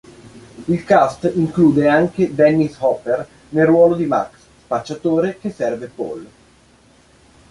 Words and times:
Il 0.65 0.83
cast 0.83 1.25
include 1.35 1.87
anche 1.87 2.33
Dennis 2.33 2.75
Hopper 2.79 3.23
nel 3.49 3.67
ruolo 3.67 3.93
di 3.93 4.07
Max, 4.07 4.31
spacciatore 4.63 5.37
che 5.37 5.51
serve 5.51 5.91
Paul. 5.93 6.27